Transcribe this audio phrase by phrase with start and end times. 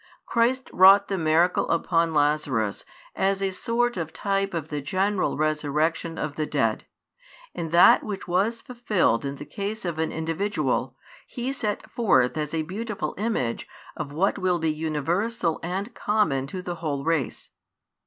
[0.25, 6.17] Christ wrought the miracle upon Lazarus as a sort of type of the general resurrection
[6.17, 6.87] of the dead,
[7.53, 12.51] and that which was fulfilled in the case of an individual He set forth as
[12.51, 17.51] a |131 beautiful image of what will be universal and common to the whole race.